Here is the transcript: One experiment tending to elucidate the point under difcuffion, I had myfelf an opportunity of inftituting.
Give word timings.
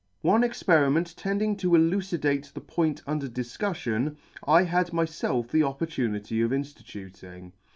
One 0.23 0.43
experiment 0.43 1.15
tending 1.15 1.55
to 1.57 1.75
elucidate 1.75 2.49
the 2.55 2.59
point 2.59 3.03
under 3.05 3.27
difcuffion, 3.27 4.15
I 4.43 4.63
had 4.63 4.87
myfelf 4.87 5.53
an 5.53 5.61
opportunity 5.61 6.41
of 6.41 6.49
inftituting. 6.49 7.51